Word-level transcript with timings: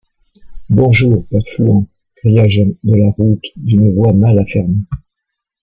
Bonjour, 0.71 1.27
père 1.27 1.43
Fouan! 1.55 1.85
cria 2.15 2.49
Jean 2.49 2.73
de 2.83 2.95
la 2.95 3.11
route, 3.11 3.43
d’une 3.55 3.93
voix 3.93 4.13
mal 4.13 4.39
affermie. 4.39 4.83